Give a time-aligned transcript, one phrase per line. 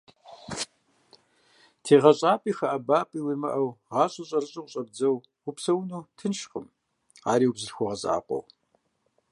[1.83, 5.17] ТегъэщӀапӀи хэӀэбапӀи уимыӀэу, гъащӀэр щӀэрыщӀэу къыщӀэбдзэу
[5.49, 6.65] упсэуну тыншкъым,
[7.31, 8.43] ари убзылъхугъэ закъуэу.